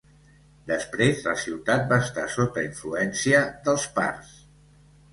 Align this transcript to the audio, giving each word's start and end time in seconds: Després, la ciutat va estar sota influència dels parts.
Després, 0.71 1.19
la 1.27 1.35
ciutat 1.43 1.85
va 1.93 2.01
estar 2.05 2.25
sota 2.39 2.65
influència 2.71 3.47
dels 3.71 3.89
parts. 4.01 4.37